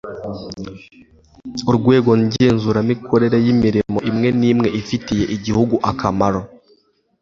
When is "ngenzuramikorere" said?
2.23-3.37